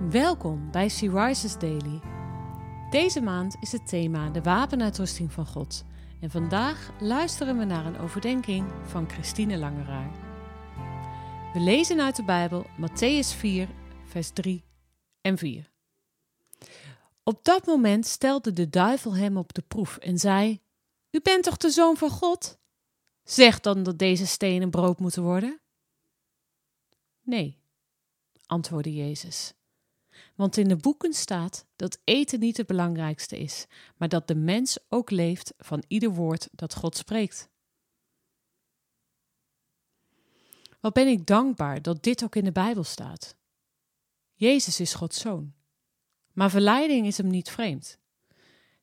Welkom 0.00 0.70
bij 0.70 0.88
She 0.88 1.10
Rises 1.10 1.58
Daily. 1.58 2.00
Deze 2.90 3.20
maand 3.20 3.56
is 3.60 3.72
het 3.72 3.88
thema 3.88 4.30
de 4.30 4.42
wapenuitrusting 4.42 5.32
van 5.32 5.46
God. 5.46 5.84
En 6.20 6.30
vandaag 6.30 6.90
luisteren 7.00 7.58
we 7.58 7.64
naar 7.64 7.86
een 7.86 7.98
overdenking 7.98 8.72
van 8.82 9.10
Christine 9.10 9.58
Langeraar. 9.58 10.10
We 11.52 11.60
lezen 11.60 12.00
uit 12.00 12.16
de 12.16 12.24
Bijbel 12.24 12.66
Matthäus 12.80 13.36
4, 13.36 13.68
vers 14.04 14.30
3 14.30 14.64
en 15.20 15.38
4. 15.38 15.70
Op 17.22 17.44
dat 17.44 17.66
moment 17.66 18.06
stelde 18.06 18.52
de 18.52 18.68
duivel 18.68 19.14
hem 19.14 19.36
op 19.36 19.54
de 19.54 19.62
proef 19.62 19.96
en 19.96 20.18
zei: 20.18 20.62
U 21.10 21.20
bent 21.22 21.44
toch 21.44 21.56
de 21.56 21.70
zoon 21.70 21.96
van 21.96 22.10
God? 22.10 22.58
Zeg 23.22 23.60
dan 23.60 23.82
dat 23.82 23.98
deze 23.98 24.26
stenen 24.26 24.70
brood 24.70 24.98
moeten 24.98 25.22
worden? 25.22 25.60
Nee, 27.22 27.58
antwoordde 28.46 28.94
Jezus. 28.94 29.54
Want 30.34 30.56
in 30.56 30.68
de 30.68 30.76
boeken 30.76 31.12
staat 31.12 31.66
dat 31.76 31.98
eten 32.04 32.40
niet 32.40 32.56
het 32.56 32.66
belangrijkste 32.66 33.38
is, 33.38 33.66
maar 33.96 34.08
dat 34.08 34.28
de 34.28 34.34
mens 34.34 34.78
ook 34.88 35.10
leeft 35.10 35.54
van 35.58 35.84
ieder 35.88 36.10
woord 36.10 36.48
dat 36.52 36.74
God 36.74 36.96
spreekt. 36.96 37.48
Wat 40.80 40.92
ben 40.92 41.08
ik 41.08 41.26
dankbaar 41.26 41.82
dat 41.82 42.02
dit 42.02 42.24
ook 42.24 42.36
in 42.36 42.44
de 42.44 42.52
Bijbel 42.52 42.84
staat. 42.84 43.36
Jezus 44.34 44.80
is 44.80 44.94
Gods 44.94 45.20
zoon. 45.20 45.52
Maar 46.32 46.50
verleiding 46.50 47.06
is 47.06 47.16
hem 47.16 47.26
niet 47.26 47.50
vreemd. 47.50 47.98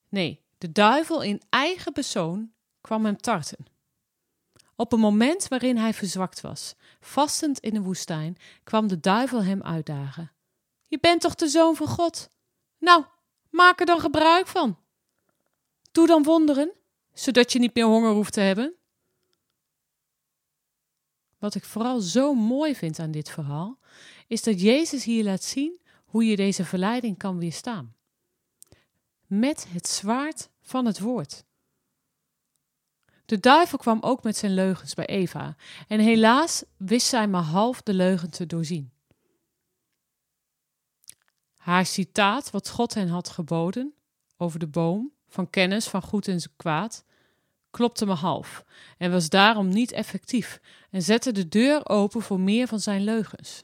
Nee, 0.09 0.41
de 0.57 0.71
duivel 0.71 1.21
in 1.21 1.41
eigen 1.49 1.91
persoon 1.91 2.51
kwam 2.81 3.05
hem 3.05 3.17
tarten. 3.17 3.65
Op 4.75 4.93
een 4.93 4.99
moment 4.99 5.47
waarin 5.47 5.77
hij 5.77 5.93
verzwakt 5.93 6.41
was, 6.41 6.75
vastend 6.99 7.59
in 7.59 7.73
de 7.73 7.81
woestijn, 7.81 8.37
kwam 8.63 8.87
de 8.87 8.99
duivel 8.99 9.43
hem 9.43 9.61
uitdagen. 9.61 10.31
Je 10.91 10.99
bent 10.99 11.21
toch 11.21 11.35
de 11.35 11.47
zoon 11.47 11.75
van 11.75 11.87
God? 11.87 12.29
Nou, 12.77 13.03
maak 13.49 13.79
er 13.79 13.85
dan 13.85 13.99
gebruik 13.99 14.47
van. 14.47 14.77
Doe 15.91 16.07
dan 16.07 16.23
wonderen, 16.23 16.71
zodat 17.13 17.51
je 17.51 17.59
niet 17.59 17.75
meer 17.75 17.85
honger 17.85 18.11
hoeft 18.11 18.33
te 18.33 18.39
hebben. 18.39 18.73
Wat 21.37 21.55
ik 21.55 21.65
vooral 21.65 21.99
zo 21.99 22.33
mooi 22.33 22.75
vind 22.75 22.99
aan 22.99 23.11
dit 23.11 23.29
verhaal, 23.29 23.79
is 24.27 24.43
dat 24.43 24.61
Jezus 24.61 25.03
hier 25.03 25.23
laat 25.23 25.43
zien 25.43 25.81
hoe 26.05 26.25
je 26.25 26.35
deze 26.35 26.65
verleiding 26.65 27.17
kan 27.17 27.39
weerstaan. 27.39 27.95
Met 29.27 29.67
het 29.69 29.87
zwaard 29.87 30.49
van 30.61 30.85
het 30.85 30.99
woord. 30.99 31.43
De 33.25 33.39
duivel 33.39 33.77
kwam 33.77 34.01
ook 34.01 34.23
met 34.23 34.37
zijn 34.37 34.53
leugens 34.53 34.93
bij 34.93 35.05
Eva, 35.05 35.55
en 35.87 35.99
helaas 35.99 36.63
wist 36.77 37.07
zij 37.07 37.27
maar 37.27 37.43
half 37.43 37.81
de 37.81 37.93
leugen 37.93 38.29
te 38.29 38.45
doorzien. 38.45 38.91
Haar 41.61 41.85
citaat, 41.85 42.49
wat 42.49 42.69
God 42.69 42.93
hen 42.93 43.07
had 43.07 43.29
geboden 43.29 43.93
over 44.37 44.59
de 44.59 44.67
boom 44.67 45.11
van 45.27 45.49
kennis 45.49 45.87
van 45.87 46.01
goed 46.01 46.27
en 46.27 46.41
kwaad, 46.55 47.05
klopte 47.69 48.05
maar 48.05 48.15
half 48.15 48.65
en 48.97 49.11
was 49.11 49.29
daarom 49.29 49.69
niet 49.69 49.91
effectief 49.91 50.61
en 50.89 51.01
zette 51.01 51.31
de 51.31 51.47
deur 51.47 51.89
open 51.89 52.21
voor 52.21 52.39
meer 52.39 52.67
van 52.67 52.79
zijn 52.79 53.03
leugens. 53.03 53.63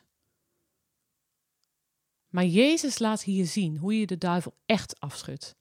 Maar 2.30 2.46
Jezus 2.46 3.00
laat 3.00 3.24
hier 3.24 3.46
zien 3.46 3.78
hoe 3.78 4.00
je 4.00 4.06
de 4.06 4.18
duivel 4.18 4.54
echt 4.66 5.00
afschudt. 5.00 5.56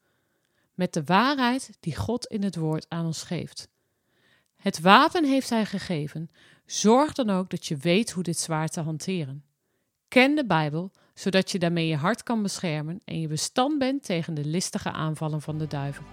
Met 0.75 0.93
de 0.93 1.05
waarheid 1.05 1.77
die 1.81 1.97
God 1.97 2.27
in 2.27 2.43
het 2.43 2.57
woord 2.57 2.87
aan 2.89 3.07
ons 3.07 3.23
geeft. 3.23 3.69
Het 4.57 4.81
wapen 4.81 5.25
heeft 5.25 5.51
hij 5.51 5.67
gegeven. 5.67 6.31
Zorg 6.65 7.13
dan 7.13 7.31
ook 7.31 7.51
dat 7.51 7.67
je 7.67 7.77
weet 7.77 8.11
hoe 8.11 8.23
dit 8.23 8.39
zwaar 8.39 8.69
te 8.69 8.81
hanteren. 8.81 9.45
Ken 10.09 10.35
de 10.35 10.47
Bijbel, 10.47 10.93
zodat 11.17 11.51
je 11.51 11.59
daarmee 11.59 11.87
je 11.87 11.97
hart 11.97 12.23
kan 12.23 12.43
beschermen 12.43 13.01
en 13.05 13.21
je 13.21 13.29
bestand 13.29 13.79
bent 13.79 14.05
tegen 14.05 14.35
de 14.35 14.45
listige 14.45 14.93
aanvallen 14.93 15.41
van 15.43 15.59
de 15.59 15.67
duivel. 15.67 16.05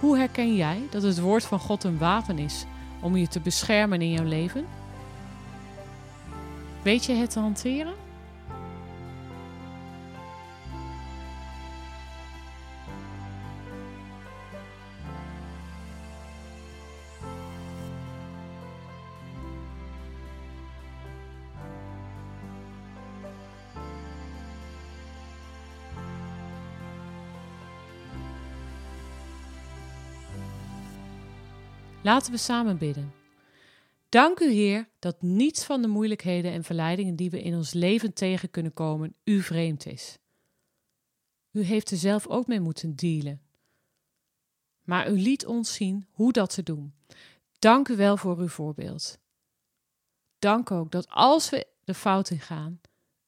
Hoe 0.00 0.16
herken 0.16 0.56
jij 0.56 0.82
dat 0.90 1.02
het 1.02 1.20
woord 1.20 1.44
van 1.44 1.58
God 1.58 1.84
een 1.84 1.98
wapen 1.98 2.38
is 2.38 2.64
om 3.00 3.16
je 3.16 3.28
te 3.28 3.40
beschermen 3.40 4.02
in 4.02 4.10
jouw 4.10 4.24
leven? 4.24 4.66
Weet 6.82 7.04
je 7.04 7.12
het 7.12 7.30
te 7.30 7.38
hanteren? 7.38 8.05
Laten 32.06 32.32
we 32.32 32.38
samen 32.38 32.78
bidden. 32.78 33.12
Dank 34.08 34.40
u, 34.40 34.50
Heer, 34.50 34.88
dat 34.98 35.22
niets 35.22 35.64
van 35.64 35.82
de 35.82 35.88
moeilijkheden 35.88 36.52
en 36.52 36.64
verleidingen 36.64 37.16
die 37.16 37.30
we 37.30 37.42
in 37.42 37.54
ons 37.54 37.72
leven 37.72 38.12
tegen 38.12 38.50
kunnen 38.50 38.72
komen, 38.72 39.14
u 39.24 39.42
vreemd 39.42 39.86
is. 39.86 40.18
U 41.50 41.62
heeft 41.62 41.90
er 41.90 41.96
zelf 41.96 42.26
ook 42.26 42.46
mee 42.46 42.60
moeten 42.60 42.96
dealen. 42.96 43.40
Maar 44.82 45.10
u 45.10 45.20
liet 45.20 45.46
ons 45.46 45.74
zien 45.74 46.06
hoe 46.10 46.32
dat 46.32 46.54
te 46.54 46.62
doen. 46.62 46.94
Dank 47.58 47.88
u 47.88 47.96
wel 47.96 48.16
voor 48.16 48.38
uw 48.38 48.48
voorbeeld. 48.48 49.18
Dank 50.38 50.70
ook 50.70 50.90
dat 50.90 51.08
als 51.08 51.50
we 51.50 51.66
de 51.84 51.94
fout 51.94 52.30
in 52.30 52.40
gaan, 52.40 52.80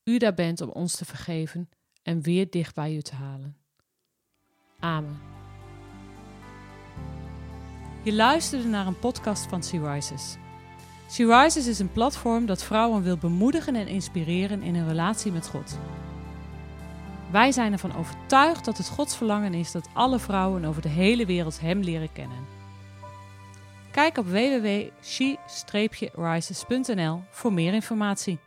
u 0.04 0.18
daar 0.18 0.34
bent 0.34 0.60
om 0.60 0.68
ons 0.68 0.96
te 0.96 1.04
vergeven 1.04 1.68
en 2.02 2.22
weer 2.22 2.50
dicht 2.50 2.74
bij 2.74 2.96
u 2.96 3.00
te 3.00 3.14
halen. 3.14 3.56
Amen. 4.78 5.37
Je 8.02 8.12
luisterde 8.12 8.68
naar 8.68 8.86
een 8.86 8.98
podcast 8.98 9.46
van 9.46 9.62
Sea 9.62 9.92
Rises. 9.92 10.36
Sea 11.06 11.42
Rises 11.42 11.66
is 11.66 11.78
een 11.78 11.92
platform 11.92 12.46
dat 12.46 12.62
vrouwen 12.62 13.02
wil 13.02 13.16
bemoedigen 13.16 13.74
en 13.74 13.86
inspireren 13.86 14.62
in 14.62 14.74
hun 14.74 14.88
relatie 14.88 15.32
met 15.32 15.48
God. 15.48 15.78
Wij 17.30 17.52
zijn 17.52 17.72
ervan 17.72 17.96
overtuigd 17.96 18.64
dat 18.64 18.78
het 18.78 18.88
Gods 18.88 19.16
verlangen 19.16 19.54
is 19.54 19.72
dat 19.72 19.88
alle 19.92 20.18
vrouwen 20.18 20.64
over 20.64 20.82
de 20.82 20.88
hele 20.88 21.26
wereld 21.26 21.60
Hem 21.60 21.80
leren 21.80 22.12
kennen. 22.12 22.46
Kijk 23.90 24.18
op 24.18 24.26
www.she-rises.nl 24.26 27.22
voor 27.30 27.52
meer 27.52 27.74
informatie. 27.74 28.38